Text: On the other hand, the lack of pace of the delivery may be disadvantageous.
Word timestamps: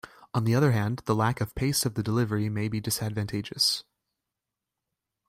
On 0.33 0.45
the 0.45 0.55
other 0.55 0.71
hand, 0.71 1.03
the 1.05 1.13
lack 1.13 1.41
of 1.41 1.53
pace 1.53 1.85
of 1.85 1.93
the 1.93 2.01
delivery 2.01 2.49
may 2.49 2.67
be 2.67 2.81
disadvantageous. 2.81 3.83